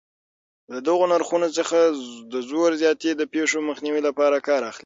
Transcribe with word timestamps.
له 0.71 0.77
دغو 0.87 1.05
نرخونو 1.11 1.47
څخه 1.57 1.79
د 2.33 2.35
زور 2.49 2.71
زیاتي 2.81 3.11
د 3.15 3.21
پېښو 3.33 3.57
مخنیوي 3.69 4.01
لپاره 4.07 4.43
کار 4.47 4.61
اخلي. 4.71 4.79